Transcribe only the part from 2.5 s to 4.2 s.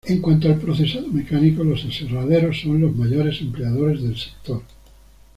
son los mayores empleadores del